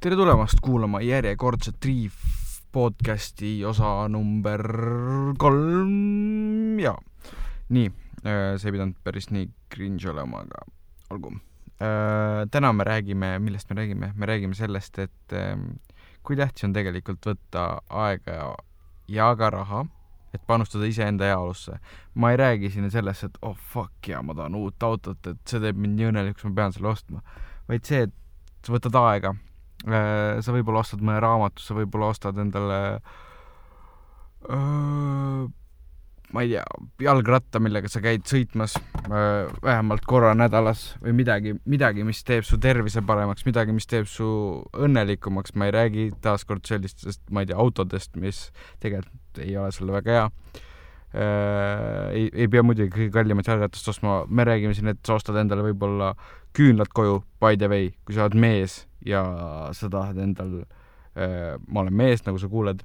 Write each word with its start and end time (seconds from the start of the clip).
tere 0.00 0.16
tulemast 0.16 0.58
kuulama 0.60 1.00
järjekordset 1.00 1.78
Triif 1.80 2.16
podcasti 2.72 3.64
osa 3.64 4.08
number 4.12 4.60
kolm 5.38 6.78
ja 6.80 6.92
nii, 7.72 7.86
see 8.20 8.68
ei 8.68 8.74
pidanud 8.74 8.98
päris 9.04 9.30
nii 9.32 9.46
cringe 9.72 10.10
olema, 10.12 10.42
aga 10.44 10.66
olgu. 11.16 11.32
täna 12.52 12.72
me 12.76 12.84
räägime, 12.84 13.38
millest 13.40 13.72
me 13.72 13.78
räägime, 13.80 14.10
me 14.14 14.28
räägime 14.28 14.54
sellest, 14.54 14.98
et 14.98 15.32
ähm, 15.32 15.64
kui 16.22 16.36
tähtis 16.36 16.68
on 16.68 16.76
tegelikult 16.76 17.24
võtta 17.32 17.64
aega 17.88 18.36
ja, 18.36 18.52
ja 19.08 19.30
ka 19.36 19.50
raha, 19.50 19.86
et 20.36 20.44
panustada 20.46 20.84
iseenda 20.84 21.24
heaolusse. 21.24 21.80
ma 22.14 22.34
ei 22.34 22.42
räägi 22.42 22.70
siin 22.76 22.90
sellest, 22.90 23.24
et 23.24 23.40
oh 23.42 23.56
fuck 23.56 24.12
ja 24.12 24.20
ma 24.22 24.36
tahan 24.36 24.60
uut 24.60 24.82
autot, 24.82 25.24
et 25.26 25.40
see 25.48 25.64
teeb 25.64 25.80
mind 25.80 25.96
nii 25.96 26.12
õnnelikuks, 26.12 26.44
ma 26.50 26.54
pean 26.60 26.76
selle 26.76 26.92
ostma, 26.92 27.24
vaid 27.68 27.88
see, 27.88 28.04
et 28.04 28.16
sa 28.66 28.76
võtad 28.76 29.00
aega 29.00 29.36
Äh, 29.36 29.45
sa 29.84 30.54
võib-olla 30.54 30.80
ostad 30.82 31.02
mõne 31.04 31.20
raamatu, 31.22 31.62
sa 31.62 31.76
võib-olla 31.76 32.10
ostad 32.14 32.38
endale 32.40 32.78
öö, 34.50 35.46
ma 36.32 36.42
ei 36.42 36.50
tea, 36.50 36.64
jalgratta, 37.06 37.60
millega 37.62 37.90
sa 37.90 38.02
käid 38.04 38.26
sõitmas 38.28 38.76
öö, 39.06 39.46
vähemalt 39.62 40.06
korra 40.08 40.32
nädalas 40.38 40.88
või 41.02 41.14
midagi, 41.20 41.54
midagi, 41.68 42.06
mis 42.06 42.22
teeb 42.26 42.46
su 42.46 42.58
tervise 42.62 43.02
paremaks, 43.06 43.46
midagi, 43.46 43.74
mis 43.76 43.88
teeb 43.90 44.08
su 44.10 44.28
õnnelikumaks, 44.74 45.54
ma 45.54 45.68
ei 45.68 45.76
räägi 45.76 46.08
taaskord 46.24 46.66
sellistest, 46.66 47.22
ma 47.30 47.44
ei 47.44 47.52
tea, 47.52 47.58
autodest, 47.62 48.16
mis 48.20 48.48
tegelikult 48.82 49.44
ei 49.44 49.56
ole 49.60 49.70
sulle 49.74 49.94
väga 49.96 50.16
hea. 50.16 50.26
Äh,. 51.16 52.10
ei, 52.12 52.26
ei 52.34 52.48
pea 52.50 52.64
muidugi 52.66 52.90
kõige 52.92 53.12
kallimat 53.14 53.46
jalgratast 53.48 53.94
ostma, 53.94 54.18
me 54.28 54.44
räägime 54.44 54.74
siin, 54.76 54.90
et 54.90 55.00
sa 55.06 55.16
ostad 55.16 55.38
endale 55.40 55.64
võib-olla 55.68 56.10
küünlad 56.56 56.90
koju, 56.92 57.22
by 57.40 57.56
the 57.56 57.70
way, 57.70 57.92
kui 58.04 58.16
sa 58.16 58.26
oled 58.26 58.36
mees 58.40 58.82
ja 59.06 59.22
sa 59.76 59.90
tahad 59.92 60.18
endal 60.22 60.58
äh,, 61.14 61.54
ma 61.68 61.84
olen 61.84 61.94
mees, 61.94 62.24
nagu 62.26 62.40
sa 62.42 62.50
kuuled 62.50 62.82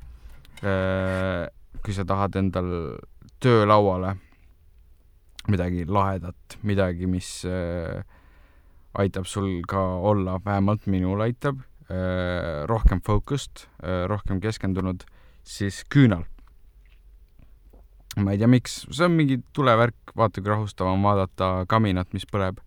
äh,, 0.62 1.48
kui 1.82 1.96
sa 1.98 2.06
tahad 2.08 2.38
endal 2.40 2.70
töölauale 3.42 4.16
midagi 5.50 5.86
lahedat, 5.90 6.58
midagi, 6.62 7.08
mis 7.10 7.42
äh, 7.50 8.04
aitab 8.94 9.26
sul 9.26 9.62
ka 9.68 9.80
olla, 10.06 10.38
vähemalt 10.46 10.86
minul 10.86 11.24
aitab 11.26 11.64
äh,, 11.90 12.68
rohkem 12.70 13.02
focused 13.02 13.66
äh,, 13.82 14.06
rohkem 14.10 14.42
keskendunud, 14.42 15.06
siis 15.44 15.84
küünal. 15.90 16.28
ma 18.20 18.34
ei 18.34 18.38
tea, 18.42 18.48
miks, 18.52 18.82
see 18.92 19.06
on 19.08 19.16
mingi 19.16 19.40
tulevärk, 19.56 20.12
vaata 20.20 20.42
kui 20.44 20.52
rahustav 20.52 20.90
on 20.92 21.02
vaadata 21.02 21.64
kaminat, 21.72 22.12
mis 22.14 22.28
põleb, 22.28 22.60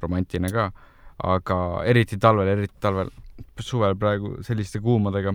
romantiline 0.00 0.48
ka 0.54 0.70
aga 1.24 1.84
eriti 1.88 2.18
talvel, 2.18 2.48
eriti 2.56 2.76
talvel, 2.80 3.10
suvel 3.60 3.96
praegu 3.98 4.38
selliste 4.46 4.80
kuumadega 4.80 5.34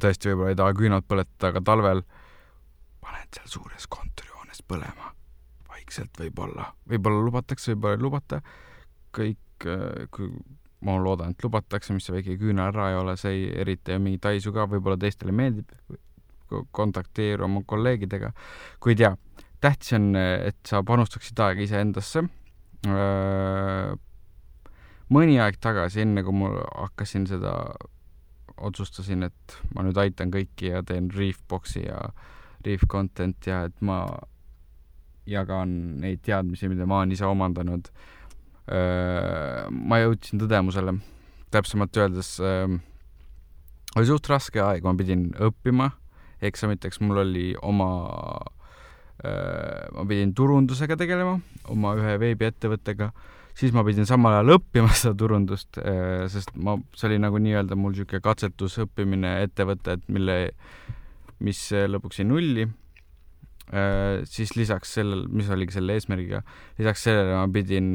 tõesti 0.00 0.30
võib-olla 0.30 0.52
ei 0.52 0.58
taha 0.58 0.76
küünalt 0.78 1.06
põletada, 1.08 1.50
aga 1.52 1.62
talvel 1.64 2.02
paned 3.04 3.36
seal 3.36 3.50
suures 3.50 3.86
kontorihoones 3.90 4.62
põlema. 4.68 5.12
Vaikselt 5.70 6.18
võib-olla, 6.20 6.70
võib-olla 6.90 7.24
lubatakse, 7.26 7.72
võib-olla 7.74 7.98
ei 7.98 8.04
lubata, 8.04 8.40
kõik, 9.14 9.66
äh, 9.68 10.06
kui 10.14 10.30
ma 10.84 10.96
loodan, 11.00 11.32
et 11.32 11.44
lubatakse, 11.44 11.94
mis 11.96 12.06
see 12.06 12.16
väike 12.18 12.38
küünal 12.40 12.72
ära 12.72 12.90
ei 12.92 12.98
ole, 13.00 13.16
see 13.20 13.32
ei 13.32 13.44
erita 13.64 13.94
ju 13.94 14.02
mingit 14.04 14.26
haisu 14.28 14.52
ka, 14.52 14.66
võib-olla 14.70 14.98
teistele 15.00 15.32
meeldib, 15.32 15.70
kontakteeru 16.76 17.46
oma 17.46 17.62
kolleegidega, 17.66 18.30
kui 18.82 18.92
ei 18.92 19.00
tea, 19.00 19.14
tähtis 19.64 19.94
on, 19.96 20.10
et 20.18 20.60
sa 20.68 20.82
panustaksid 20.86 21.40
aega 21.40 21.64
iseendasse, 21.64 22.26
äh, 22.88 23.94
mõni 25.12 25.38
aeg 25.42 25.58
tagasi, 25.62 26.04
enne 26.04 26.24
kui 26.24 26.36
ma 26.36 26.52
hakkasin 26.84 27.26
seda, 27.28 27.54
otsustasin, 28.54 29.26
et 29.26 29.56
ma 29.74 29.82
nüüd 29.84 29.98
aitan 29.98 30.30
kõiki 30.32 30.70
ja 30.70 30.82
teen 30.86 31.10
Reefboxi 31.14 31.84
ja 31.88 31.98
Reef 32.64 32.86
content 32.88 33.46
ja 33.46 33.64
et 33.68 33.76
ma 33.84 34.04
jagan 35.28 35.70
neid 36.00 36.22
teadmisi, 36.24 36.68
mida 36.70 36.86
ma 36.88 37.02
olen 37.02 37.12
ise 37.16 37.26
omandanud. 37.26 37.90
ma 39.70 39.98
jõudsin 40.00 40.40
tõdemusele, 40.40 40.94
täpsemalt 41.52 41.96
öeldes 42.00 42.38
oli 42.40 44.06
suht 44.08 44.28
raske 44.30 44.62
aeg, 44.62 44.84
ma 44.86 44.94
pidin 44.96 45.26
õppima 45.36 45.90
eksamiteks, 46.44 47.02
mul 47.04 47.20
oli 47.26 47.50
oma 47.60 47.90
ma 49.24 50.06
pidin 50.08 50.32
turundusega 50.34 50.96
tegelema, 51.00 51.36
oma 51.72 51.94
ühe 52.00 52.16
veebiettevõttega 52.20 53.12
siis 53.58 53.74
ma 53.74 53.84
pidin 53.86 54.06
samal 54.08 54.38
ajal 54.38 54.56
õppima 54.58 54.92
seda 54.98 55.16
turundust, 55.18 55.78
äh, 55.80 56.26
sest 56.32 56.54
ma, 56.56 56.76
see 56.96 57.10
oli 57.10 57.20
nagu 57.22 57.40
nii-öelda 57.42 57.78
mul 57.78 57.94
niisugune 57.94 58.22
katsetusõppimine, 58.24 59.36
ettevõte, 59.46 59.98
et 59.98 60.08
mille, 60.12 60.38
mis 61.44 61.60
lõpuks 61.90 62.22
jäi 62.22 62.28
nulli. 62.28 62.68
Äh, 63.74 64.22
siis 64.28 64.54
lisaks 64.58 64.96
sellele, 64.98 65.28
mis 65.32 65.48
oligi 65.52 65.78
selle 65.78 65.96
eesmärgiga, 65.96 66.42
lisaks 66.80 67.06
sellele 67.06 67.38
ma 67.38 67.46
pidin 67.52 67.88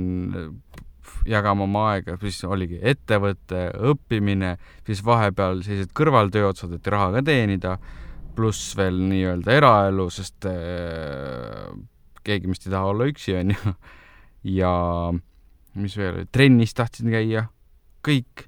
jagama 1.29 1.65
oma 1.65 1.85
aega, 1.93 2.15
siis 2.21 2.41
oligi 2.45 2.79
ettevõte, 2.85 3.67
õppimine, 3.91 4.55
siis 4.87 5.03
vahepeal 5.05 5.63
sellised 5.65 5.93
kõrvaltööotsad, 5.97 6.73
et 6.77 6.89
raha 6.89 7.11
ka 7.17 7.23
teenida, 7.25 7.77
pluss 8.37 8.75
veel 8.77 8.97
nii-öelda 9.09 9.55
eraelu, 9.57 10.05
sest 10.13 10.45
keegi 12.25 12.51
vist 12.51 12.67
ei 12.67 12.73
taha 12.73 12.91
olla 12.93 13.09
üksi, 13.09 13.35
onju. 13.39 13.73
ja 14.59 14.73
mis 15.77 15.97
veel, 15.97 16.23
trennis 16.33 16.73
tahtsin 16.77 17.11
käia, 17.13 17.45
kõik, 18.05 18.47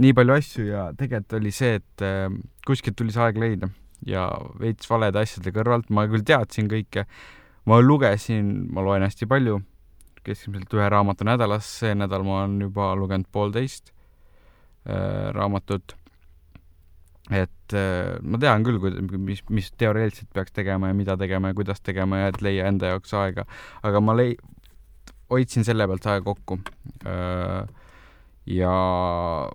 nii 0.00 0.14
palju 0.16 0.34
asju 0.38 0.66
ja 0.70 0.88
tegelikult 0.96 1.38
oli 1.40 1.52
see, 1.54 1.78
et 1.80 2.04
äh, 2.06 2.26
kuskilt 2.66 2.96
tuli 2.96 3.12
see 3.12 3.24
aeg 3.26 3.40
leida 3.40 3.68
ja 4.06 4.26
veits 4.60 4.88
valede 4.90 5.22
asjade 5.22 5.52
kõrvalt, 5.54 5.90
ma 5.94 6.06
küll 6.10 6.24
teadsin 6.26 6.70
kõike, 6.70 7.06
ma 7.68 7.78
lugesin, 7.82 8.52
ma 8.72 8.84
loen 8.84 9.04
hästi 9.06 9.28
palju, 9.30 9.60
keskmiselt 10.26 10.74
ühe 10.78 10.86
raamatu 10.90 11.26
nädalas, 11.26 11.66
see 11.80 11.94
nädal 11.98 12.24
ma 12.26 12.42
olen 12.42 12.60
juba 12.66 12.92
lugenud 12.98 13.28
poolteist 13.34 13.92
äh, 14.86 15.30
raamatut. 15.34 15.96
et 17.30 17.74
äh, 17.78 18.18
ma 18.22 18.38
tean 18.38 18.64
küll, 18.66 18.80
mis, 19.18 19.44
mis 19.50 19.70
teoreetiliselt 19.78 20.32
peaks 20.34 20.52
tegema 20.52 20.90
ja 20.90 20.94
mida 20.94 21.16
tegema 21.16 21.52
ja 21.52 21.54
kuidas 21.54 21.80
tegema 21.80 22.18
ja 22.18 22.32
et 22.32 22.42
leia 22.42 22.66
enda 22.66 22.94
jaoks 22.94 23.14
aega, 23.14 23.46
aga 23.82 24.00
ma 24.00 24.16
lei-, 24.18 24.38
hoidsin 25.32 25.66
selle 25.66 25.86
pealt 25.90 26.08
aega 26.12 26.24
kokku. 26.26 26.58
ja 28.52 28.72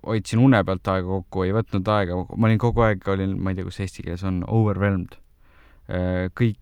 hoidsin 0.06 0.40
une 0.40 0.62
pealt 0.64 0.88
aega 0.94 1.08
kokku, 1.08 1.44
ei 1.44 1.52
võtnud 1.56 1.90
aega, 1.92 2.22
ma 2.36 2.48
olin 2.48 2.60
kogu 2.62 2.84
aeg, 2.86 3.04
olin, 3.12 3.36
ma 3.40 3.52
ei 3.52 3.58
tea, 3.58 3.68
kus 3.68 3.82
eesti 3.84 4.06
keeles 4.06 4.24
on, 4.28 4.40
overwhelmed. 4.46 5.18
kõik, 6.38 6.58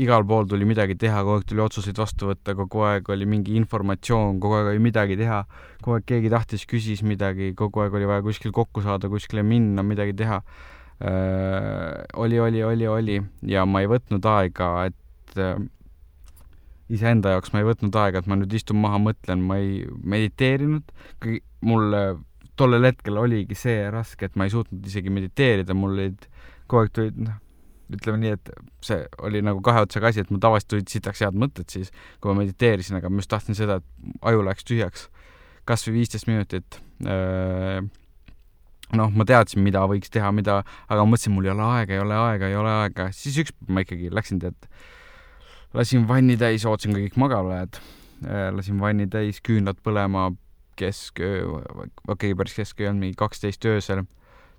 igal 0.00 0.24
pool 0.26 0.48
tuli 0.50 0.66
midagi 0.68 0.96
teha, 0.98 1.22
kogu 1.24 1.38
aeg 1.38 1.48
tuli 1.48 1.64
otsuseid 1.64 1.98
vastu 2.00 2.30
võtta, 2.30 2.54
kogu 2.58 2.84
aeg 2.88 3.08
oli 3.12 3.26
mingi 3.28 3.56
informatsioon, 3.60 4.40
kogu 4.42 4.58
aeg 4.58 4.72
oli 4.74 4.84
midagi 4.90 5.16
teha, 5.20 5.40
kogu 5.80 5.98
aeg 5.98 6.06
keegi 6.12 6.32
tahtis, 6.32 6.66
küsis 6.68 7.04
midagi, 7.06 7.52
kogu 7.58 7.84
aeg 7.84 7.96
oli 7.96 8.08
vaja 8.10 8.24
kuskil 8.26 8.54
kokku 8.56 8.84
saada, 8.84 9.10
kuskile 9.12 9.44
minna, 9.46 9.84
midagi 9.86 10.16
teha. 10.20 10.40
oli, 12.20 12.38
oli, 12.38 12.62
oli, 12.62 12.86
oli 12.86 13.14
ja 13.48 13.64
ma 13.64 13.80
ei 13.80 13.88
võtnud 13.88 14.26
aega, 14.28 14.72
et 14.90 15.46
iseenda 16.90 17.36
jaoks 17.36 17.52
ma 17.54 17.62
ei 17.62 17.68
võtnud 17.68 17.96
aega, 18.02 18.22
et 18.22 18.30
ma 18.30 18.38
nüüd 18.40 18.54
istun 18.56 18.80
maha, 18.82 18.98
mõtlen, 19.02 19.44
ma 19.46 19.60
ei 19.62 19.84
mediteerinud, 19.86 20.90
mul 21.66 21.94
tollel 22.60 22.90
hetkel 22.90 23.20
oligi 23.20 23.56
see 23.56 23.84
raske, 23.92 24.28
et 24.28 24.36
ma 24.36 24.46
ei 24.46 24.52
suutnud 24.52 24.86
isegi 24.86 25.12
mediteerida, 25.12 25.76
mul 25.76 25.96
olid, 25.96 26.26
kogu 26.66 26.84
aeg 26.84 26.92
tulid, 26.96 27.22
noh, 27.26 27.38
ütleme 27.94 28.20
nii, 28.22 28.34
et 28.36 28.50
see 28.86 28.98
oli 29.26 29.40
nagu 29.44 29.62
kahe 29.64 29.82
otsaga 29.84 30.10
asi, 30.10 30.22
et 30.22 30.30
mul 30.30 30.42
tavaliselt 30.42 30.70
tulid 30.74 30.92
sitaks 30.92 31.22
head 31.24 31.38
mõtted 31.38 31.72
siis, 31.72 31.90
kui 32.20 32.30
ma 32.30 32.42
mediteerisin, 32.42 32.98
aga 33.00 33.10
ma 33.10 33.22
just 33.22 33.32
tahtsin 33.32 33.58
seda, 33.58 33.80
et 33.80 34.12
aju 34.30 34.44
läheks 34.46 34.68
tühjaks. 34.68 35.08
kas 35.68 35.84
või 35.86 36.00
viisteist 36.00 36.26
minutit. 36.26 36.80
noh, 39.00 39.10
ma 39.14 39.26
teadsin, 39.26 39.62
mida 39.62 39.82
võiks 39.86 40.10
teha, 40.10 40.30
mida, 40.34 40.62
aga 40.88 41.04
mõtlesin, 41.06 41.34
mul 41.34 41.46
ei 41.46 41.52
ole 41.54 41.66
aega, 41.66 41.94
ei 41.94 42.02
ole 42.02 42.16
aega, 42.16 42.48
ei 42.48 42.56
ole 42.58 42.72
aega, 42.84 43.10
siis 43.14 43.38
üks 43.42 43.54
päev 43.54 43.74
ma 43.74 43.84
ikkagi 43.84 44.10
läksin, 44.14 44.40
tead, 44.42 44.70
lasin 45.74 46.08
vanni 46.08 46.36
täis, 46.36 46.66
ootasin, 46.66 46.94
kõik 46.96 47.18
magama 47.20 47.54
lähevad. 47.54 47.80
Äh, 48.24 48.46
lasin 48.54 48.80
vanni 48.80 49.06
täis, 49.10 49.40
küünlad 49.44 49.80
põlema 49.84 50.30
keskööö, 50.80 51.44
okei 51.48 51.90
okay,, 52.08 52.34
päris 52.34 52.56
keskööö 52.56 52.86
ei 52.86 52.90
olnud, 52.90 53.06
mingi 53.06 53.18
kaksteist 53.18 53.64
öösel. 53.64 54.04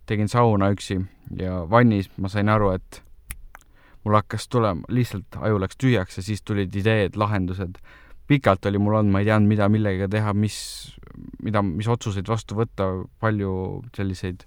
tegin 0.06 0.28
sauna 0.28 0.72
üksi 0.74 0.98
ja 1.38 1.62
vannis 1.69 2.10
ma 2.18 2.30
sain 2.30 2.50
aru, 2.50 2.72
et 2.75 3.02
mul 4.04 4.18
hakkas 4.18 4.48
tulema, 4.50 4.81
lihtsalt 4.90 5.38
aju 5.38 5.60
läks 5.62 5.78
tühjaks 5.78 6.18
ja 6.18 6.24
siis 6.24 6.42
tulid 6.42 6.75
ideed, 6.75 7.16
lahendused. 7.16 7.78
pikalt 8.28 8.66
oli 8.66 8.78
mul 8.78 8.96
olnud, 8.96 9.12
ma 9.12 9.19
ei 9.19 9.28
teadnud, 9.28 9.50
mida 9.50 9.68
millegagi 9.69 10.10
teha, 10.12 10.34
mis, 10.34 10.58
mida, 11.44 11.62
mis 11.62 11.88
otsuseid 11.88 12.28
vastu 12.28 12.56
võtta, 12.56 12.88
palju 13.19 13.54
selliseid 13.96 14.46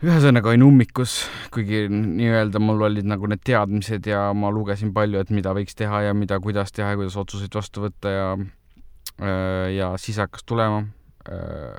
ühesõnaga 0.00 0.48
olin 0.48 0.64
ummikus, 0.64 1.18
kuigi 1.52 1.84
nii-öelda 1.92 2.60
mul 2.62 2.86
olid 2.88 3.08
nagu 3.08 3.28
need 3.28 3.42
teadmised 3.44 4.06
ja 4.08 4.30
ma 4.32 4.48
lugesin 4.52 4.94
palju, 4.96 5.20
et 5.20 5.32
mida 5.34 5.52
võiks 5.56 5.76
teha 5.76 6.06
ja 6.06 6.14
mida, 6.16 6.38
kuidas 6.40 6.72
teha 6.72 6.94
ja 6.94 7.00
kuidas 7.00 7.18
otsuseid 7.20 7.54
vastu 7.54 7.84
võtta 7.84 8.12
ja 8.14 8.28
äh, 8.40 9.66
ja 9.76 9.92
siis 10.00 10.20
hakkas 10.22 10.46
tulema. 10.48 10.86
Äh, 11.28 11.76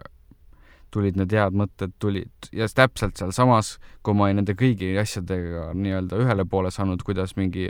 tulid 0.91 1.15
need 1.15 1.31
head 1.31 1.55
mõtted, 1.55 1.93
tulid 2.03 2.51
ja 2.51 2.67
täpselt 2.67 3.17
sealsamas, 3.17 3.77
kui 4.03 4.13
ma 4.13 4.27
olin 4.27 4.41
nende 4.41 4.57
kõigi 4.59 4.91
asjadega 4.99 5.69
nii-öelda 5.71 6.19
ühele 6.19 6.45
poole 6.45 6.71
saanud, 6.75 7.01
kuidas 7.07 7.37
mingi 7.39 7.69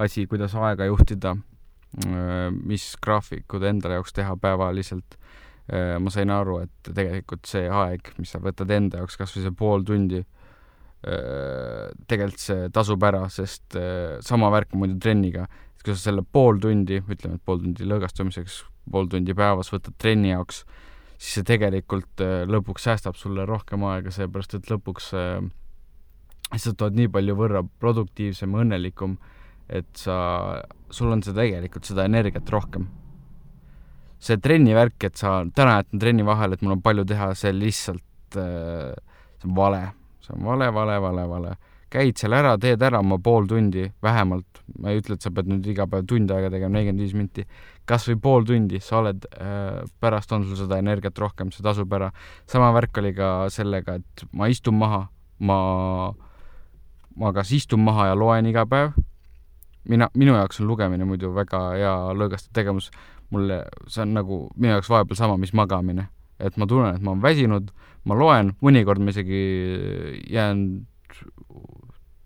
asi, 0.00 0.24
kuidas 0.24 0.54
aega 0.56 0.88
juhtida, 0.88 1.34
mis 2.64 2.86
graafikud 3.04 3.66
endale 3.68 3.98
jaoks 3.98 4.16
teha 4.16 4.38
päevaliselt, 4.40 5.18
ma 5.70 6.10
sain 6.10 6.30
aru, 6.34 6.56
et 6.64 6.88
tegelikult 6.90 7.46
see 7.46 7.68
aeg, 7.70 8.08
mis 8.18 8.32
sa 8.34 8.40
võtad 8.42 8.70
enda 8.74 8.98
jaoks, 8.98 9.14
kas 9.20 9.30
või 9.36 9.44
see 9.44 9.54
pool 9.56 9.84
tundi, 9.86 10.18
tegelikult 11.02 12.42
see 12.42 12.66
tasub 12.74 13.06
ära, 13.06 13.22
sest 13.30 13.78
sama 14.26 14.50
värk 14.52 14.74
on 14.74 14.82
muidu 14.82 14.98
trenniga, 15.02 15.46
et 15.76 15.84
kui 15.86 15.94
sa 15.94 16.08
selle 16.10 16.24
pool 16.26 16.58
tundi, 16.62 16.98
ütleme, 16.98 17.38
et 17.38 17.46
pool 17.46 17.62
tundi 17.62 17.86
lõõgastumiseks, 17.86 18.58
pool 18.90 19.08
tundi 19.10 19.34
päevas 19.38 19.70
võtad 19.72 19.94
trenni 20.02 20.32
jaoks, 20.32 20.64
siis 21.22 21.38
see 21.38 21.46
tegelikult 21.52 22.22
äh, 22.24 22.42
lõpuks 22.50 22.88
säästab 22.88 23.18
sulle 23.18 23.46
rohkem 23.46 23.84
aega, 23.86 24.10
seepärast 24.14 24.56
et 24.58 24.70
lõpuks 24.70 25.12
äh, 25.18 25.38
lihtsalt 26.52 26.82
oled 26.82 26.98
nii 26.98 27.12
palju 27.14 27.36
võrra 27.38 27.62
produktiivsem 27.82 28.54
õnnelikum, 28.58 29.16
et 29.72 29.88
sa, 29.96 30.16
sul 30.90 31.12
on 31.14 31.22
see 31.24 31.36
tegelikult 31.36 31.86
seda 31.88 32.08
energiat 32.10 32.50
rohkem. 32.52 32.88
See 34.22 34.38
trennivärk, 34.42 35.08
et 35.08 35.18
sa 35.18 35.40
täna 35.54 35.80
jätan 35.80 36.02
trenni 36.02 36.26
vahele, 36.26 36.56
et 36.56 36.62
mul 36.62 36.76
on 36.76 36.84
palju 36.84 37.04
teha, 37.08 37.32
see 37.38 37.52
lihtsalt, 37.56 38.38
äh, 38.38 38.94
see 39.40 39.50
on 39.50 39.56
vale, 39.58 39.82
see 40.22 40.36
on 40.36 40.46
vale, 40.46 40.70
vale, 40.74 40.98
vale, 41.02 41.28
vale. 41.30 41.54
Käid 41.92 42.16
seal 42.16 42.32
ära, 42.32 42.54
teed 42.56 42.80
ära 42.80 43.02
oma 43.02 43.18
pool 43.20 43.44
tundi 43.50 43.84
vähemalt, 44.02 44.62
ma 44.80 44.92
ei 44.92 45.02
ütle, 45.02 45.18
et 45.18 45.26
sa 45.26 45.32
pead 45.34 45.50
nüüd 45.50 45.66
iga 45.68 45.84
päev 45.90 46.06
tund 46.08 46.30
aega 46.32 46.48
tegema, 46.54 46.78
nelikümmend 46.78 47.04
viis 47.04 47.16
minti, 47.18 47.44
kas 47.88 48.06
või 48.08 48.20
pool 48.22 48.46
tundi, 48.48 48.80
sa 48.80 49.02
oled 49.02 49.26
äh,, 49.34 49.82
pärast 50.00 50.32
on 50.32 50.46
sul 50.46 50.56
seda 50.62 50.78
energiat 50.80 51.18
rohkem, 51.20 51.50
see 51.52 51.66
tasub 51.66 51.92
ära. 51.92 52.12
sama 52.48 52.70
värk 52.78 53.02
oli 53.02 53.12
ka 53.18 53.32
sellega, 53.52 53.98
et 54.00 54.24
ma 54.32 54.48
istun 54.48 54.78
maha, 54.80 55.04
ma, 55.44 55.58
ma 57.18 57.32
kas 57.36 57.52
istun 57.52 57.82
maha 57.84 58.12
ja 58.12 58.16
loen 58.16 58.48
iga 58.48 58.64
päev, 58.70 58.94
mina, 59.90 60.08
minu 60.14 60.38
jaoks 60.38 60.62
on 60.62 60.70
lugemine 60.70 61.04
muidu 61.04 61.34
väga 61.34 61.64
hea 61.76 61.94
lõõgastav 62.16 62.54
tegevus, 62.56 62.88
mulle, 63.32 63.62
see 63.88 64.04
on 64.04 64.14
nagu 64.16 64.42
minu 64.56 64.76
jaoks 64.76 64.90
vahepeal 64.92 65.18
sama, 65.18 65.38
mis 65.40 65.54
magamine. 65.56 66.08
et 66.42 66.56
ma 66.58 66.66
tunnen, 66.66 66.96
et 66.96 67.02
ma 67.02 67.12
olen 67.12 67.22
väsinud, 67.22 67.68
ma 68.04 68.16
loen, 68.18 68.56
mõnikord 68.64 68.98
ma 68.98 69.12
isegi 69.12 69.42
jään 70.32 70.64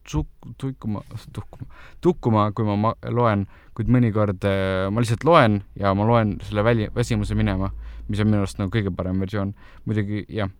suk-, 0.08 0.54
tuikuma, 0.58 1.02
tuhkuma, 1.32 1.66
tukkuma, 2.00 2.52
kui 2.52 2.64
ma, 2.64 2.76
ma 2.76 2.92
loen, 3.10 3.46
kuid 3.76 3.90
mõnikord 3.92 4.46
äh, 4.48 4.86
ma 4.90 5.02
lihtsalt 5.02 5.26
loen 5.26 5.60
ja 5.78 5.92
ma 5.96 6.06
loen 6.08 6.36
selle 6.46 6.64
väli, 6.64 6.88
väsimuse 6.94 7.36
minema, 7.38 7.72
mis 8.08 8.22
on 8.22 8.30
minu 8.30 8.44
arust 8.44 8.60
nagu 8.60 8.72
kõige 8.72 8.92
parem 8.94 9.20
versioon. 9.20 9.54
muidugi 9.84 10.24
jah. 10.32 10.50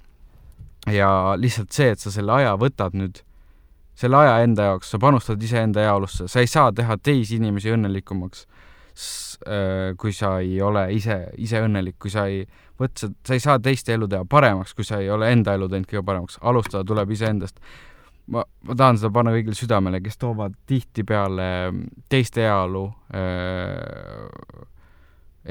ja 0.93 1.09
lihtsalt 1.39 1.73
see, 1.73 1.95
et 1.95 2.03
sa 2.03 2.13
selle 2.15 2.33
aja 2.33 2.57
võtad 2.61 2.95
nüüd, 2.99 3.23
selle 3.97 4.19
aja 4.21 4.43
enda 4.45 4.71
jaoks, 4.71 4.91
sa 4.91 5.01
panustad 5.03 5.43
iseenda 5.43 5.81
heaolusse, 5.87 6.29
sa 6.29 6.43
ei 6.43 6.51
saa 6.51 6.73
teha 6.73 6.99
teisi 6.99 7.41
inimesi 7.41 7.73
õnnelikumaks, 7.73 8.47
kui 10.01 10.13
sa 10.17 10.39
ei 10.41 10.61
ole 10.65 10.87
ise, 10.97 11.19
ise 11.37 11.61
õnnelik, 11.61 11.99
kui 12.01 12.11
sa 12.11 12.27
ei 12.31 12.47
võt-, 12.81 13.03
sa 13.05 13.35
ei 13.37 13.43
saa 13.43 13.59
teiste 13.61 13.93
elu 13.93 14.09
teha 14.09 14.25
paremaks, 14.29 14.73
kui 14.75 14.87
sa 14.89 15.03
ei 15.03 15.11
ole 15.13 15.29
enda 15.35 15.57
elu 15.59 15.69
teinud 15.69 15.91
kõige 15.91 16.05
paremaks. 16.07 16.39
alustada 16.41 16.85
tuleb 16.89 17.13
iseendast 17.13 17.61
ma, 18.27 18.45
ma 18.67 18.77
tahan 18.79 18.99
seda 19.01 19.13
panna 19.15 19.35
kõigile 19.35 19.57
südamele, 19.59 20.01
kes 20.05 20.19
toovad 20.21 20.57
tihtipeale 20.69 21.49
teiste 22.13 22.47
heaolu 22.47 22.85
äh, 23.15 24.27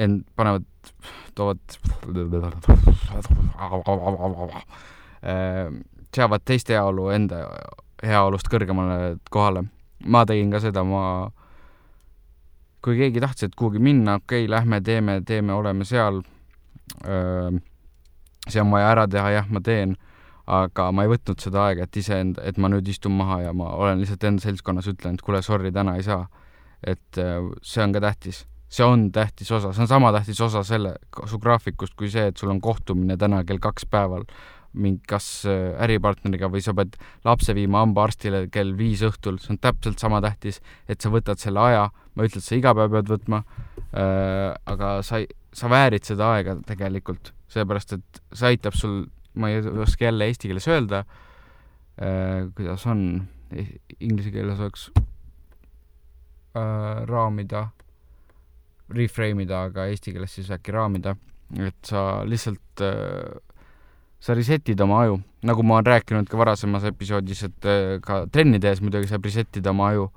end, 0.05 0.25
panevad, 0.35 0.67
toovad 1.37 1.77
äh, 5.23 5.71
seavad 6.15 6.45
teiste 6.45 6.75
heaolu 6.75 7.09
enda 7.15 7.45
heaolust 8.03 8.49
kõrgemale 8.51 9.17
kohale. 9.31 9.65
ma 10.05 10.25
tegin 10.27 10.51
ka 10.51 10.59
seda, 10.63 10.83
ma, 10.83 11.31
kui 12.85 12.99
keegi 12.99 13.21
tahtis, 13.23 13.49
et 13.49 13.55
kuhugi 13.57 13.81
minna, 13.81 14.19
okei 14.21 14.43
okay,, 14.45 14.51
lähme 14.51 14.81
teeme, 14.85 15.19
teeme, 15.25 15.53
oleme 15.53 15.85
seal. 15.85 16.21
See 18.45 18.61
on 18.61 18.73
vaja 18.73 18.91
ära 18.93 19.07
teha, 19.09 19.31
jah, 19.39 19.47
ma 19.49 19.61
teen. 19.65 19.95
Aga 20.45 20.91
ma 20.93 21.01
ei 21.01 21.09
võtnud 21.09 21.41
seda 21.41 21.63
aega, 21.65 21.87
et 21.87 21.97
iseenda, 21.97 22.43
et 22.45 22.59
ma 22.61 22.69
nüüd 22.69 22.85
istun 22.91 23.15
maha 23.17 23.39
ja 23.47 23.53
ma 23.57 23.71
olen 23.81 24.03
lihtsalt 24.03 24.27
enda 24.29 24.43
seltskonnas 24.45 24.91
ütlen, 24.91 25.15
et 25.17 25.23
kuule, 25.25 25.41
sorry, 25.41 25.71
täna 25.73 25.95
ei 25.97 26.05
saa. 26.05 26.27
et 26.85 27.17
see 27.65 27.81
on 27.81 27.95
ka 27.95 28.01
tähtis, 28.03 28.43
see 28.69 28.85
on 28.85 29.07
tähtis 29.11 29.49
osa, 29.55 29.71
see 29.73 29.81
on 29.81 29.87
sama 29.89 30.11
tähtis 30.13 30.41
osa 30.45 30.61
selle, 30.67 30.91
su 31.25 31.39
graafikust, 31.41 31.95
kui 31.97 32.11
see, 32.13 32.27
et 32.29 32.37
sul 32.37 32.51
on 32.53 32.59
kohtumine 32.61 33.17
täna 33.17 33.39
kell 33.47 33.57
kaks 33.63 33.87
päeval 33.89 34.27
mingi 34.75 35.01
kas 35.09 35.27
äh, 35.49 35.73
äripartneriga 35.85 36.49
või 36.51 36.63
sa 36.63 36.75
pead 36.77 36.97
lapse 37.25 37.55
viima 37.57 37.81
hambaarstile 37.83 38.45
kell 38.53 38.75
viis 38.77 39.03
õhtul, 39.05 39.39
see 39.41 39.55
on 39.55 39.61
täpselt 39.63 40.01
sama 40.01 40.21
tähtis, 40.25 40.61
et 40.91 41.01
sa 41.01 41.11
võtad 41.13 41.41
selle 41.41 41.63
aja, 41.63 41.87
ma 42.15 42.23
ei 42.23 42.31
ütle, 42.31 42.43
et 42.43 42.47
sa 42.47 42.59
iga 42.59 42.75
päev 42.77 42.93
pead 42.97 43.11
võtma 43.15 43.41
äh,, 43.41 44.51
aga 44.71 44.97
sa, 45.05 45.21
sa 45.55 45.71
väärid 45.71 46.07
seda 46.07 46.33
aega 46.35 46.57
tegelikult, 46.67 47.33
sellepärast 47.51 47.97
et 47.97 48.21
see 48.33 48.53
aitab 48.53 48.77
sul 48.77 49.05
ma 49.35 49.51
ei 49.51 49.63
oska 49.63 50.07
jälle 50.07 50.29
eesti 50.31 50.51
keeles 50.51 50.67
öelda 50.71 51.03
äh,, 51.99 52.45
kuidas 52.55 52.85
on, 52.91 53.01
inglise 53.99 54.31
keeles 54.33 54.59
oleks 54.59 54.89
äh, 56.55 57.03
raamida, 57.09 57.67
reframe 58.95 59.45
ida, 59.45 59.65
aga 59.69 59.87
eesti 59.91 60.13
keeles 60.15 60.35
siis 60.37 60.51
äkki 60.53 60.73
raamida, 60.75 61.15
et 61.61 61.79
sa 61.87 62.23
lihtsalt 62.27 62.83
äh, 62.85 63.54
sa 64.25 64.33
reset'id 64.33 64.81
oma 64.81 65.03
aju, 65.03 65.19
nagu 65.45 65.63
ma 65.63 65.77
olen 65.77 65.91
rääkinud 65.93 66.29
ka 66.29 66.37
varasemas 66.39 66.85
episoodis, 66.89 67.43
et 67.45 67.67
äh, 67.69 67.97
ka 68.01 68.23
trenni 68.33 68.57
tehes 68.61 68.81
muidugi 68.81 69.09
saab 69.11 69.27
reset 69.27 69.59
ida 69.61 69.73
oma 69.75 69.91
aju. 69.91 70.09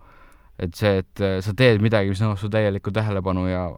et 0.59 0.75
see, 0.75 1.05
et 1.05 1.21
äh, 1.23 1.37
sa 1.45 1.53
teed 1.55 1.79
midagi, 1.85 2.09
mis 2.11 2.19
nõuab 2.19 2.41
su 2.41 2.49
täielikku 2.51 2.91
tähelepanu 2.91 3.45
ja 3.47 3.69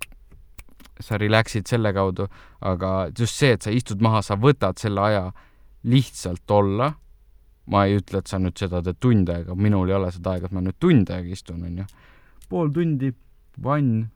sa 1.05 1.19
relax'id 1.21 1.69
selle 1.69 1.93
kaudu, 1.93 2.25
aga 2.65 3.11
just 3.19 3.37
see, 3.37 3.50
et 3.56 3.67
sa 3.67 3.73
istud 3.75 4.00
maha, 4.00 4.23
sa 4.25 4.38
võtad 4.41 4.81
selle 4.81 5.03
aja 5.05 5.27
lihtsalt 5.91 6.55
olla, 6.56 6.93
ma 7.71 7.85
ei 7.85 7.99
ütle, 7.99 8.23
et 8.23 8.31
sa 8.31 8.41
nüüd 8.41 8.56
seda 8.61 8.81
teed 8.87 9.00
tund 9.03 9.29
aega, 9.32 9.56
minul 9.56 9.91
ei 9.91 9.97
ole 9.99 10.09
seda 10.15 10.37
aega, 10.37 10.49
et 10.49 10.56
ma 10.56 10.62
nüüd 10.65 10.79
tund 10.81 11.12
aega 11.12 11.35
istun, 11.37 11.61
onju. 11.69 11.85
pool 12.49 12.73
tundi, 12.75 13.12
vann, 13.63 14.06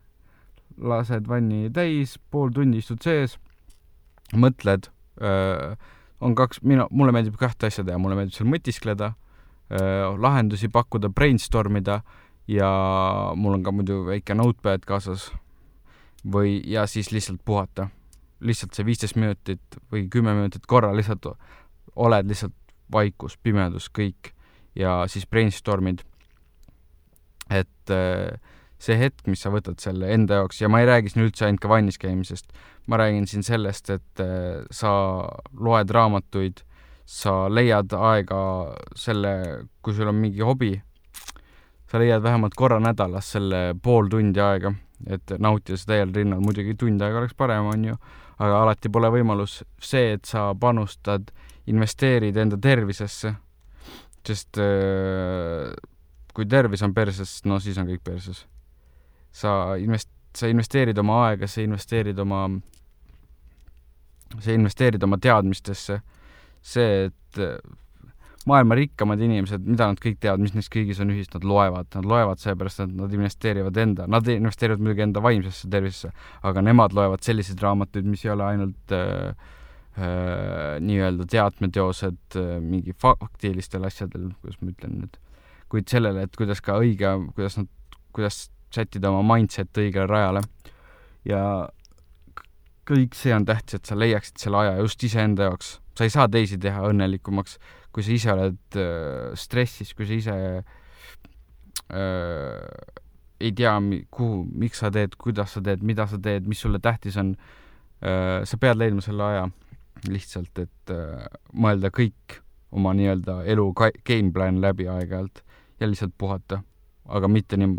lased 0.81 1.27
vanni 1.29 1.69
täis, 1.75 2.17
pool 2.31 2.49
tundi 2.55 2.81
istud 2.81 3.03
sees, 3.05 3.37
mõtled, 4.33 4.89
on 6.21 6.35
kaks, 6.35 6.61
mina, 6.63 6.87
mulle 6.91 7.11
meeldib 7.15 7.37
kahte 7.39 7.67
asja 7.67 7.83
teha, 7.83 7.97
mulle 8.01 8.17
meeldib 8.17 8.35
seal 8.37 8.49
mõtiskleda, 8.49 9.13
lahendusi 10.21 10.69
pakkuda, 10.69 11.09
brainstorm 11.09 11.79
ida 11.79 12.01
ja 12.47 12.69
mul 13.35 13.57
on 13.57 13.63
ka 13.65 13.73
muidu 13.73 14.03
väike 14.05 14.35
notepad 14.37 14.85
kaasas 14.85 15.31
või, 16.25 16.59
ja 16.69 16.85
siis 16.87 17.11
lihtsalt 17.11 17.41
puhata. 17.45 17.89
lihtsalt 18.39 18.75
see 18.75 18.85
viisteist 18.85 19.15
minutit 19.15 19.77
või 19.91 20.09
kümme 20.11 20.33
minutit 20.35 20.65
korra 20.67 20.91
lihtsalt 20.95 21.25
oled 21.95 22.27
lihtsalt 22.27 22.53
vaikus, 22.91 23.37
pimedus, 23.37 23.89
kõik 23.89 24.33
ja 24.75 25.05
siis 25.07 25.25
brainstormid. 25.25 26.03
et 27.49 27.89
äh, 27.89 28.39
see 28.85 28.97
hetk, 28.99 29.25
mis 29.27 29.41
sa 29.41 29.51
võtad 29.53 29.81
selle 29.81 30.11
enda 30.13 30.41
jaoks 30.41 30.61
ja 30.61 30.69
ma 30.69 30.81
ei 30.81 30.89
räägi 30.89 31.13
siin 31.13 31.25
üldse 31.25 31.47
ainult 31.47 31.63
ka 31.63 31.71
vannis 31.71 31.99
käimisest, 32.01 32.53
ma 32.87 33.01
räägin 33.01 33.27
siin 33.29 33.45
sellest, 33.45 33.89
et 33.89 34.23
äh, 34.23 34.63
sa 34.71 34.93
loed 35.57 35.93
raamatuid, 35.95 36.61
sa 37.05 37.45
leiad 37.49 37.93
aega 37.97 38.39
selle, 38.97 39.35
kui 39.85 39.97
sul 39.97 40.09
on 40.09 40.17
mingi 40.21 40.45
hobi, 40.45 40.73
sa 41.89 42.01
leiad 42.01 42.23
vähemalt 42.25 42.57
korra 42.57 42.79
nädalas 42.81 43.29
selle 43.35 43.67
pool 43.81 44.09
tundi 44.09 44.41
aega 44.41 44.73
et 45.03 45.35
nautida 45.41 45.77
seda 45.79 45.95
täiel 45.95 46.13
rinnal, 46.15 46.41
muidugi 46.43 46.75
tund 46.79 47.01
aega 47.03 47.19
oleks 47.21 47.35
parem, 47.37 47.67
on 47.71 47.89
ju, 47.89 47.97
aga 48.41 48.61
alati 48.63 48.91
pole 48.91 49.11
võimalus 49.13 49.59
see, 49.81 50.15
et 50.17 50.25
sa 50.29 50.47
panustad, 50.59 51.31
investeerid 51.71 52.37
enda 52.37 52.59
tervisesse, 52.61 53.33
sest 54.25 54.59
äh, 54.61 55.71
kui 56.35 56.47
tervis 56.49 56.83
on 56.85 56.93
perses, 56.95 57.39
no 57.45 57.59
siis 57.63 57.77
on 57.81 57.89
kõik 57.89 58.03
perses. 58.05 58.45
Sa 59.35 59.75
invest-, 59.81 60.13
sa 60.35 60.49
investeerid 60.51 60.99
oma 61.01 61.21
aega, 61.29 61.49
sa 61.51 61.63
investeerid 61.63 62.19
oma, 62.23 62.45
sa 64.39 64.55
investeerid 64.55 65.03
oma 65.03 65.19
teadmistesse, 65.21 65.99
see, 66.65 67.09
et 67.09 67.41
maailma 68.45 68.77
rikkamad 68.77 69.21
inimesed, 69.25 69.65
mida 69.65 69.87
nad 69.89 69.99
kõik 70.01 70.19
teevad, 70.21 70.41
mis 70.43 70.53
neist 70.53 70.69
kõigis 70.73 71.01
on 71.01 71.11
ühist, 71.13 71.33
nad 71.33 71.45
loevad, 71.49 71.89
nad 71.97 72.07
loevad 72.09 72.41
seepärast, 72.41 72.83
et 72.85 72.93
nad 72.93 73.13
investeerivad 73.17 73.77
enda, 73.81 74.05
nad 74.11 74.27
investeerivad 74.29 74.83
muidugi 74.85 75.05
enda 75.07 75.23
vaimsesse 75.25 75.69
tervisesse, 75.73 76.11
aga 76.45 76.63
nemad 76.65 76.93
loevad 76.95 77.25
selliseid 77.25 77.61
raamatuid, 77.65 78.07
mis 78.09 78.25
ei 78.25 78.33
ole 78.35 78.45
ainult 78.45 78.93
äh, 78.93 79.31
äh, 79.97 80.75
nii-öelda 80.85 81.25
teatmeteosed 81.33 82.37
äh, 82.41 82.51
mingi 82.61 82.93
faktilistel 83.01 83.87
asjadel, 83.89 84.29
kuidas 84.41 84.61
ma 84.61 84.73
ütlen 84.75 84.99
nüüd, 85.01 85.17
kuid 85.73 85.89
sellele, 85.89 86.27
et 86.27 86.37
kuidas 86.37 86.61
ka 86.65 86.77
õige, 86.83 87.15
kuidas 87.33 87.57
nad, 87.57 87.71
kuidas 88.13 88.43
sättida 88.75 89.11
oma 89.11 89.35
mindset 89.35 89.81
õigele 89.81 90.07
rajale 90.11 90.43
ja 91.25 91.41
kõik 92.85 93.17
see 93.17 93.33
on 93.33 93.47
tähtis, 93.47 93.79
et 93.79 93.89
sa 93.89 93.97
leiaksid 93.97 94.37
selle 94.43 94.61
aja 94.61 94.77
just 94.83 95.03
iseenda 95.03 95.49
jaoks 95.49 95.79
sa 95.95 96.03
ei 96.03 96.11
saa 96.11 96.27
teisi 96.31 96.57
teha 96.61 96.83
õnnelikumaks, 96.89 97.57
kui 97.95 98.03
sa 98.03 98.13
ise 98.15 98.33
oled 98.33 98.79
äh, 98.79 99.31
stressis, 99.39 99.93
kui 99.95 100.07
sa 100.09 100.17
ise 100.19 100.35
äh, 100.59 100.63
ei 103.39 103.51
tea, 103.55 103.75
kuhu, 104.11 104.43
miks 104.51 104.81
sa 104.83 104.91
teed, 104.93 105.15
kuidas 105.21 105.55
sa 105.55 105.63
teed, 105.63 105.83
mida 105.85 106.07
sa 106.11 106.19
teed, 106.21 106.47
mis 106.49 106.61
sulle 106.63 106.79
tähtis 106.83 107.17
on 107.21 107.35
äh,. 108.03 108.43
sa 108.47 108.57
pead 108.59 108.79
leidma 108.79 109.03
selle 109.03 109.23
aja 109.23 109.45
lihtsalt, 110.11 110.63
et 110.63 110.93
äh, 110.93 111.27
mõelda 111.55 111.91
kõik 111.95 112.39
oma 112.75 112.91
nii-öelda 112.95 113.43
elu 113.51 113.69
game 113.75 114.31
plan 114.35 114.59
läbi 114.63 114.87
aeg-ajalt 114.91 115.43
ja 115.79 115.87
lihtsalt 115.87 116.15
puhata. 116.17 116.63
aga 117.05 117.27
mitte 117.29 117.57
nii, 117.57 117.75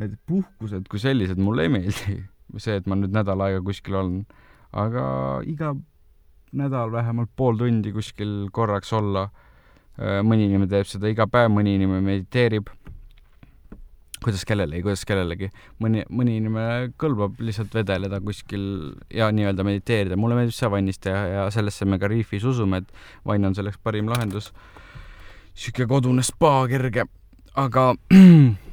need 0.00 0.16
puhkused 0.28 0.88
kui 0.90 1.02
sellised 1.02 1.40
mulle 1.40 1.66
ei 1.66 1.72
meeldi. 1.72 2.18
see, 2.64 2.80
et 2.80 2.88
ma 2.90 2.98
nüüd 2.98 3.14
nädal 3.14 3.40
aega 3.46 3.62
kuskil 3.64 3.96
olen, 4.00 4.24
aga 4.74 5.04
iga 5.46 5.74
nädal 6.56 6.90
vähemalt 6.92 7.30
pool 7.36 7.58
tundi 7.58 7.92
kuskil 7.94 8.48
korraks 8.52 8.92
olla. 8.96 9.28
Äh, 10.00 10.20
mõni 10.26 10.48
inimene 10.48 10.70
teeb 10.70 10.88
seda 10.88 11.10
iga 11.10 11.28
päev, 11.30 11.50
mõni 11.54 11.76
inimene 11.78 12.02
mediteerib. 12.04 12.70
kuidas 14.20 14.42
kellelegi, 14.44 14.82
kuidas 14.84 15.04
kellelegi. 15.08 15.48
mõni, 15.80 16.02
mõni 16.10 16.36
inimene 16.36 16.92
kõlbab 17.00 17.38
lihtsalt 17.40 17.74
vedeleda 17.74 18.20
kuskil 18.20 18.94
ja 19.10 19.30
nii-öelda 19.32 19.64
mediteerida. 19.64 20.16
mulle 20.16 20.34
meeldib 20.34 20.54
see 20.54 20.70
vannis 20.70 20.98
teha 20.98 21.26
ja 21.26 21.50
sellesse 21.50 21.84
me 21.84 21.98
ka 21.98 22.08
Reefis 22.08 22.44
usume, 22.44 22.76
et 22.76 22.92
vann 23.24 23.44
on 23.44 23.54
selleks 23.54 23.78
parim 23.82 24.08
lahendus. 24.08 24.52
sihuke 25.54 25.86
kodune 25.86 26.22
spa 26.22 26.66
kerge, 26.68 27.04
aga 27.54 27.94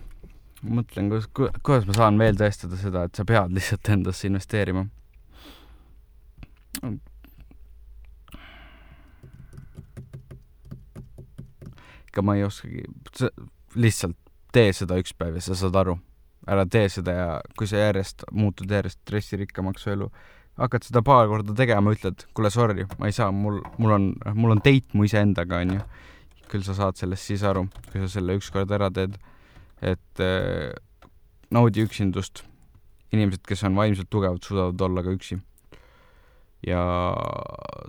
mõtlen, 0.64 1.12
kuidas, 1.12 1.28
kuidas 1.62 1.86
ma 1.90 1.98
saan 1.98 2.18
veel 2.22 2.40
tõestada 2.40 2.80
seda, 2.80 3.06
et 3.08 3.18
sa 3.18 3.26
pead 3.28 3.54
lihtsalt 3.56 3.90
endasse 3.94 4.28
investeerima 4.30 4.88
ikka 12.18 12.24
ma 12.26 12.34
ei 12.34 12.44
oskagi, 12.48 12.82
lihtsalt 13.78 14.18
tee 14.56 14.72
seda 14.74 14.98
üks 14.98 15.14
päev 15.14 15.36
ja 15.38 15.44
sa 15.46 15.58
saad 15.58 15.76
aru. 15.78 16.00
ära 16.48 16.64
tee 16.66 16.88
seda 16.88 17.12
ja 17.12 17.32
kui 17.60 17.68
sa 17.68 17.82
järjest 17.82 18.24
muutud 18.32 18.72
järjest 18.72 19.02
stressirikkamaks 19.02 19.84
su 19.84 19.90
elu, 19.92 20.06
hakkad 20.56 20.86
seda 20.88 21.02
paar 21.04 21.28
korda 21.28 21.52
tegema, 21.54 21.92
ütled, 21.92 22.24
kuule, 22.34 22.50
sorry, 22.50 22.86
ma 23.02 23.10
ei 23.10 23.16
saa, 23.16 23.34
mul, 23.36 23.60
mul 23.78 23.92
on, 23.92 24.06
mul 24.34 24.56
on 24.56 24.62
date 24.64 24.96
mu 24.96 25.04
iseendaga, 25.04 25.60
onju. 25.66 25.82
küll 26.48 26.64
sa 26.64 26.74
saad 26.78 26.96
sellest 26.96 27.28
siis 27.28 27.44
aru, 27.44 27.66
kui 27.92 28.00
sa 28.00 28.08
selle 28.08 28.38
ükskord 28.40 28.72
ära 28.72 28.88
teed. 28.96 29.18
Et 29.82 30.24
äh, 30.24 30.74
naudi 31.52 31.86
üksindust. 31.86 32.44
inimesed, 33.14 33.46
kes 33.48 33.64
on 33.64 33.76
vaimselt 33.76 34.10
tugevad, 34.12 34.44
suudavad 34.44 34.82
olla 34.82 35.04
ka 35.04 35.16
üksi. 35.16 35.40
ja 36.68 36.82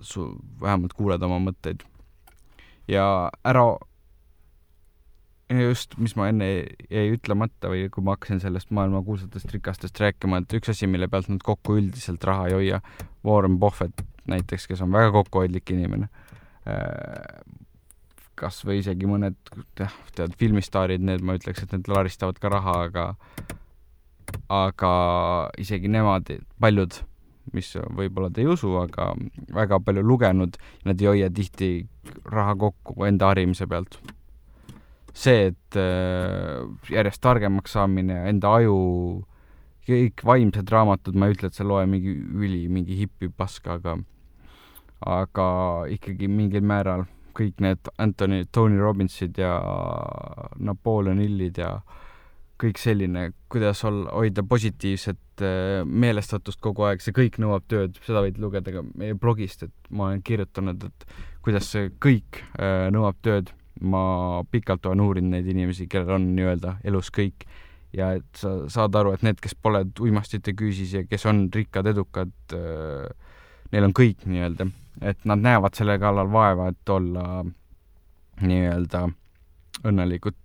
su 0.01 0.29
vähemalt 0.61 0.93
kuuled 0.93 1.23
oma 1.23 1.39
mõtteid. 1.49 1.83
ja 2.87 3.29
ära 3.43 3.65
just, 5.49 5.97
mis 5.97 6.13
ma 6.15 6.29
enne 6.29 6.47
jäi 6.91 7.09
ütlemata 7.15 7.71
või 7.71 7.87
kui 7.89 8.05
ma 8.05 8.13
hakkasin 8.15 8.41
sellest 8.43 8.69
maailma 8.75 9.01
kuulsatest 9.05 9.51
rikastest 9.55 9.99
rääkima, 9.99 10.43
et 10.43 10.53
üks 10.53 10.69
asi, 10.69 10.87
mille 10.87 11.09
pealt 11.09 11.29
nad 11.31 11.41
kokku 11.43 11.79
üldiselt 11.79 12.23
raha 12.23 12.47
ei 12.49 12.57
hoia, 12.57 12.81
Warren 13.25 13.57
Buffett 13.59 14.05
näiteks, 14.29 14.67
kes 14.69 14.81
on 14.85 14.93
väga 14.93 15.11
kokkuhoidlik 15.11 15.71
inimene, 15.73 16.09
äh, 16.69 17.41
kas 18.39 18.61
või 18.65 18.79
isegi 18.81 19.09
mõned, 19.09 19.37
tead, 19.77 20.35
filmistaarid, 20.39 21.03
need 21.03 21.23
ma 21.25 21.35
ütleks, 21.39 21.65
et 21.65 21.75
need 21.75 21.89
laristavad 21.91 22.39
ka 22.39 22.51
raha, 22.53 22.75
aga 22.87 23.05
aga 24.53 24.91
isegi 25.61 25.89
nemad, 25.91 26.29
paljud, 26.61 26.99
mis 27.53 27.71
võib-olla 27.97 28.29
te 28.33 28.43
ei 28.43 28.49
usu, 28.51 28.75
aga 28.81 29.11
väga 29.55 29.79
palju 29.83 30.03
lugenud, 30.05 30.59
nad 30.85 31.01
ei 31.01 31.09
hoia 31.09 31.29
tihti 31.33 31.71
raha 32.29 32.55
kokku 32.59 33.07
enda 33.07 33.31
harimise 33.31 33.67
pealt. 33.69 33.97
See, 35.17 35.49
et 35.49 35.77
äh, 35.79 36.61
järjest 36.93 37.21
targemaks 37.25 37.73
saamine, 37.75 38.21
enda 38.29 38.53
aju, 38.59 38.77
kõik 39.89 40.21
vaimsed 40.25 40.69
raamatud, 40.69 41.17
ma 41.17 41.27
ei 41.27 41.35
ütle, 41.35 41.49
et 41.49 41.57
sa 41.57 41.65
loe 41.65 41.87
mingi 41.89 42.13
üli, 42.13 42.67
mingi 42.71 43.01
hipipaska, 43.01 43.79
aga 43.79 43.97
aga 44.99 45.47
ikkagi 45.95 46.27
mingil 46.27 46.65
määral 46.67 47.05
kõik 47.37 47.61
need 47.63 47.89
Anthony, 47.97 48.45
Tony 48.51 48.79
Robbinsid 48.79 49.37
ja 49.39 49.55
Napoleon 50.59 51.21
Hillid 51.23 51.59
ja 51.61 51.77
kõik 52.59 52.79
selline, 52.81 53.29
kuidas 53.51 53.83
olla, 53.87 54.09
hoida 54.11 54.43
positiivset 54.43 55.43
äh, 55.45 55.85
meelestatust 55.85 56.59
kogu 56.63 56.83
aeg, 56.89 57.03
see 57.03 57.15
kõik 57.15 57.39
nõuab 57.39 57.67
tööd, 57.71 57.95
seda 58.03 58.23
võid 58.25 58.39
lugeda 58.41 58.73
ka 58.75 58.83
meie 58.99 59.15
blogist, 59.15 59.63
et 59.67 59.91
ma 59.95 60.09
olen 60.09 60.23
kirjutanud, 60.25 60.83
et 60.89 61.07
kuidas 61.45 61.71
see 61.71 61.87
kõik 62.03 62.41
äh, 62.59 62.89
nõuab 62.93 63.19
tööd. 63.25 63.53
Ma 63.79 64.41
pikalt 64.51 64.89
olen 64.89 64.99
uurinud 65.05 65.31
neid 65.37 65.45
inimesi, 65.47 65.85
kellel 65.87 66.17
on 66.17 66.25
nii-öelda 66.35 66.73
elus 66.89 67.07
kõik 67.15 67.45
ja 67.95 68.09
et 68.17 68.27
sa 68.35 68.51
saad 68.67 68.97
aru, 68.99 69.13
et 69.15 69.23
need, 69.23 69.39
kes 69.39 69.55
pole 69.55 69.85
uimastite 70.03 70.51
küüsis 70.51 70.97
ja 70.97 71.05
kes 71.07 71.23
on 71.31 71.45
rikkad, 71.53 71.87
edukad, 71.87 72.33
neil 73.71 73.87
on 73.87 73.95
kõik 73.95 74.27
nii-öelda, 74.27 74.67
et 75.01 75.25
nad 75.25 75.41
näevad 75.41 75.77
selle 75.77 75.97
kallal 75.99 76.31
vaeva, 76.31 76.69
et 76.73 76.89
olla 76.89 77.45
nii-öelda 78.41 79.07
õnnelikud. 79.85 80.35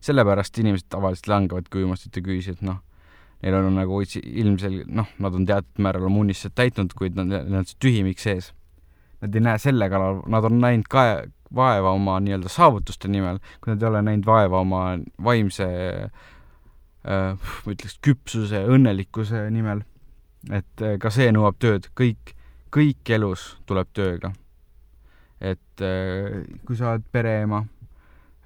sellepärast 0.00 0.56
inimesed 0.58 0.86
tavaliselt 0.88 1.26
langevadki 1.28 1.82
uimastite 1.82 2.22
küüsi, 2.24 2.54
et 2.56 2.62
noh, 2.64 2.78
neil 3.42 3.56
on 3.58 3.74
nagu 3.76 3.98
ilmselgelt, 4.00 4.88
noh, 4.88 5.08
nad 5.20 5.34
on 5.36 5.44
teatud 5.48 5.82
määral 5.84 6.06
oma 6.08 6.22
unistused 6.24 6.54
täitnud, 6.56 6.94
kuid 6.96 7.18
nad, 7.18 7.28
neil 7.28 7.60
on 7.60 7.68
see 7.68 7.76
tühimik 7.84 8.22
sees. 8.22 8.54
Nad 9.20 9.36
ei 9.36 9.44
näe 9.44 9.60
selle 9.60 9.90
kallal, 9.92 10.22
nad 10.32 10.48
on 10.48 10.56
näinud 10.62 10.88
ka 10.88 11.04
vaeva 11.54 11.92
oma 11.92 12.16
nii-öelda 12.24 12.48
saavutuste 12.48 13.10
nimel, 13.12 13.42
kui 13.60 13.74
nad 13.74 13.82
ei 13.82 13.88
ole 13.90 14.02
näinud 14.06 14.26
vaeva 14.26 14.62
oma 14.64 14.82
vaimse 15.24 15.68
äh, 15.68 17.36
ma 17.36 17.74
ütleks, 17.74 17.98
küpsuse, 18.04 18.64
õnnelikkuse 18.72 19.48
nimel. 19.52 19.84
et 20.48 20.80
äh, 20.84 20.96
ka 21.00 21.12
see 21.12 21.28
nõuab 21.36 21.58
tööd, 21.60 21.90
kõik, 21.98 22.32
kõik 22.72 23.12
elus 23.16 23.56
tuleb 23.66 23.90
tööga. 23.92 24.32
et 25.40 25.84
äh, 25.84 26.42
kui 26.66 26.76
sa 26.76 26.94
oled 26.94 27.04
pereema 27.12 27.64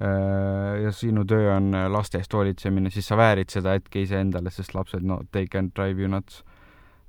ja 0.05 0.91
sinu 0.93 1.23
töö 1.25 1.53
on 1.55 1.71
laste 1.89 2.19
eest 2.19 2.33
hoolitsemine, 2.35 2.91
siis 2.91 3.07
sa 3.09 3.17
väärid 3.17 3.49
seda 3.55 3.77
hetke 3.77 4.03
iseendale, 4.03 4.51
sest 4.51 4.75
lapsed, 4.75 5.07
no 5.07 5.21
they 5.33 5.47
can 5.47 5.71
drive 5.75 6.03
you 6.03 6.11
nuts 6.11 6.43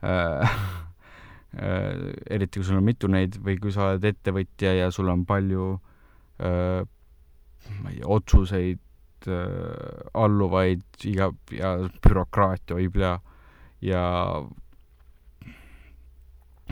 Äh, 1.56 2.12
eriti 2.28 2.60
kui 2.60 2.68
sul 2.68 2.82
on 2.82 2.84
mitu 2.84 3.08
neid 3.08 3.38
või 3.40 3.56
kui 3.64 3.72
sa 3.72 3.94
oled 3.94 4.04
ettevõtja 4.10 4.74
ja 4.76 4.90
sul 4.92 5.08
on 5.08 5.22
palju 5.24 5.68
äh, 6.44 6.82
ma 7.80 7.94
ei 7.94 8.02
tea, 8.02 8.10
otsuseid 8.12 9.30
äh, 9.32 10.02
alluvaid 10.20 10.84
iga 11.08 11.30
ja 11.56 11.72
bürokraatia 12.04 12.76
hoib 12.76 13.00
ja 13.00 13.14
ja 13.80 14.04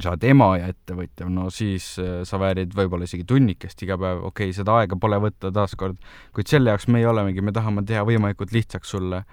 sa 0.02 0.14
oled 0.14 0.24
ema 0.26 0.48
ja 0.58 0.70
ettevõtja, 0.72 1.28
no 1.30 1.50
siis 1.54 1.86
sa 2.00 2.40
väärid 2.42 2.74
võib-olla 2.74 3.06
isegi 3.06 3.26
tunnikest 3.30 3.84
iga 3.86 3.98
päev, 4.02 4.24
okei 4.30 4.50
okay,, 4.50 4.56
seda 4.58 4.80
aega 4.80 4.98
pole 5.00 5.20
võtta 5.22 5.52
taaskord, 5.54 6.00
kuid 6.34 6.50
selle 6.50 6.74
jaoks 6.74 6.88
me 6.90 7.04
ei 7.04 7.10
olemegi, 7.10 7.44
me 7.46 7.54
tahame 7.54 7.86
teha 7.86 8.06
võimalikult 8.08 8.56
lihtsaks 8.56 8.94
sulle. 8.96 9.24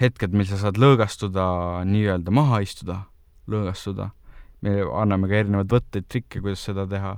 Hetked, 0.00 0.34
mil 0.34 0.48
sa 0.48 0.56
saad 0.58 0.80
lõõgastuda, 0.80 1.44
nii-öelda 1.86 2.32
maha 2.34 2.62
istuda, 2.64 3.02
lõõgastuda. 3.52 4.08
Me 4.64 4.80
anname 4.96 5.28
ka 5.28 5.38
erinevaid 5.38 5.70
võtteid, 5.70 6.08
trikke, 6.08 6.40
kuidas 6.40 6.64
seda 6.66 6.86
teha 6.88 7.14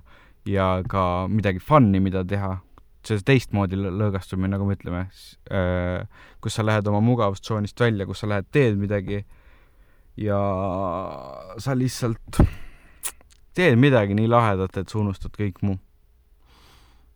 ja 0.50 0.66
ka 0.90 1.28
midagi 1.30 1.62
fun'i, 1.62 2.02
mida 2.02 2.24
teha, 2.26 2.56
see 3.06 3.22
teistmoodi 3.26 3.78
lõõgastumine, 3.80 4.50
nagu 4.52 4.66
me 4.66 4.76
ütleme, 4.76 5.06
äh, 5.54 6.26
kus 6.42 6.58
sa 6.58 6.66
lähed 6.66 6.90
oma 6.90 7.00
mugavustsoonist 7.02 7.80
välja, 7.80 8.06
kus 8.06 8.22
sa 8.22 8.30
lähed, 8.30 8.50
teed 8.54 8.76
midagi 8.78 9.22
ja 10.16 10.38
sa 11.58 11.76
lihtsalt 11.76 12.42
teed 13.56 13.78
midagi 13.80 14.16
nii 14.16 14.28
lahedat, 14.28 14.76
et 14.76 14.88
sa 14.88 15.00
unustad 15.00 15.34
kõik 15.36 15.62
muu. 15.62 15.78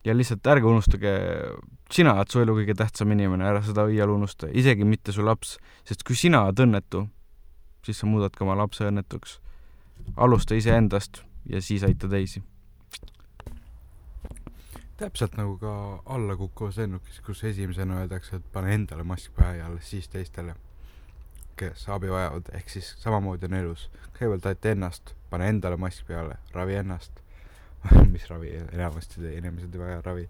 ja 0.05 0.15
lihtsalt 0.15 0.47
ärge 0.47 0.69
unustage, 0.71 1.13
sina 1.91 2.13
oled 2.15 2.31
su 2.31 2.39
elu 2.39 2.55
kõige 2.61 2.77
tähtsam 2.79 3.11
inimene, 3.11 3.43
ära 3.49 3.63
seda 3.67 3.89
iial 3.91 4.13
unusta, 4.15 4.47
isegi 4.47 4.87
mitte 4.87 5.13
su 5.13 5.25
laps, 5.27 5.57
sest 5.85 6.05
kui 6.07 6.15
sina 6.15 6.45
oled 6.47 6.63
õnnetu, 6.63 7.09
siis 7.83 7.99
sa 7.99 8.07
muudad 8.07 8.37
ka 8.37 8.45
oma 8.47 8.55
lapse 8.55 8.87
õnnetuks 8.87 9.41
alusta 10.17 10.55
iseendast 10.55 11.25
ja 11.51 11.63
siis 11.63 11.83
aita 11.83 12.09
teisi. 12.09 12.43
täpselt 14.97 15.35
nagu 15.37 15.59
ka 15.61 15.73
allakukkuvas 16.07 16.79
lennukis, 16.81 17.19
kus 17.21 17.43
esimesena 17.45 17.99
öeldakse, 18.01 18.37
et 18.37 18.47
pane 18.53 18.73
endale 18.75 19.05
mask 19.05 19.35
pähe 19.37 19.59
ja 19.59 19.67
alles 19.67 19.91
siis 19.91 20.09
teistele, 20.09 20.55
kes 21.57 21.89
abi 21.89 22.11
vajavad, 22.13 22.51
ehk 22.55 22.69
siis 22.71 22.95
samamoodi 23.01 23.49
on 23.49 23.55
elus. 23.61 23.89
kõigepealt 24.19 24.47
aita 24.53 24.73
ennast, 24.73 25.15
pane 25.31 25.49
endale 25.49 25.77
mask 25.77 26.07
peale, 26.07 26.39
ravi 26.53 26.75
ennast. 26.75 27.21
Mis 28.13 28.29
ravi, 28.31 28.55
enamasti 28.73 29.37
inimesed 29.37 29.75
ei 29.75 29.81
vaja 29.81 30.01
ravi. 30.05 30.29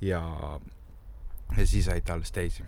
Ja, 0.00 0.22
ja 1.56 1.66
siis 1.66 1.88
aita 1.88 2.14
alles 2.14 2.32
teisi 2.32 2.64